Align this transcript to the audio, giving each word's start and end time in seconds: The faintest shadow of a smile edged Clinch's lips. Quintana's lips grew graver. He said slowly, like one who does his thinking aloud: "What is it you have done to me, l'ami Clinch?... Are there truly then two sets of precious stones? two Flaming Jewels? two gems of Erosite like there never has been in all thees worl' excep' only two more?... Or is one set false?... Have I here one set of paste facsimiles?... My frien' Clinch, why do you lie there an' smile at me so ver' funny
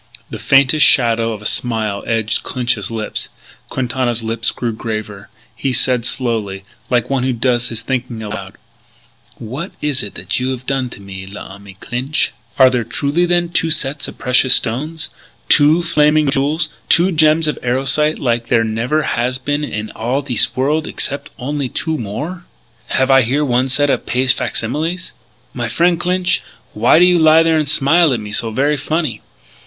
The 0.31 0.39
faintest 0.39 0.83
shadow 0.83 1.31
of 1.31 1.43
a 1.43 1.45
smile 1.45 2.03
edged 2.07 2.41
Clinch's 2.41 2.89
lips. 2.89 3.29
Quintana's 3.69 4.23
lips 4.23 4.49
grew 4.49 4.71
graver. 4.73 5.29
He 5.55 5.73
said 5.73 6.05
slowly, 6.07 6.63
like 6.89 7.11
one 7.11 7.21
who 7.21 7.33
does 7.33 7.69
his 7.69 7.83
thinking 7.83 8.23
aloud: 8.23 8.55
"What 9.35 9.73
is 9.79 10.01
it 10.01 10.39
you 10.39 10.49
have 10.49 10.65
done 10.65 10.89
to 10.89 10.99
me, 10.99 11.27
l'ami 11.27 11.75
Clinch?... 11.79 12.31
Are 12.57 12.71
there 12.71 12.83
truly 12.83 13.27
then 13.27 13.49
two 13.49 13.69
sets 13.69 14.07
of 14.07 14.17
precious 14.17 14.55
stones? 14.55 15.09
two 15.49 15.83
Flaming 15.83 16.31
Jewels? 16.31 16.67
two 16.89 17.11
gems 17.11 17.47
of 17.47 17.59
Erosite 17.61 18.17
like 18.17 18.47
there 18.47 18.63
never 18.63 19.03
has 19.03 19.37
been 19.37 19.63
in 19.63 19.91
all 19.91 20.21
thees 20.23 20.49
worl' 20.55 20.87
excep' 20.87 21.29
only 21.37 21.69
two 21.69 21.95
more?... 21.99 22.27
Or 22.27 22.33
is 22.33 22.39
one 22.39 22.79
set 22.79 22.97
false?... 22.97 22.97
Have 22.97 23.11
I 23.11 23.21
here 23.21 23.45
one 23.45 23.67
set 23.69 23.91
of 23.91 24.07
paste 24.07 24.35
facsimiles?... 24.35 25.11
My 25.53 25.67
frien' 25.67 25.97
Clinch, 25.97 26.41
why 26.73 26.97
do 26.97 27.05
you 27.05 27.19
lie 27.19 27.43
there 27.43 27.59
an' 27.59 27.67
smile 27.67 28.11
at 28.13 28.19
me 28.19 28.31
so 28.31 28.49
ver' 28.49 28.75
funny 28.77 29.21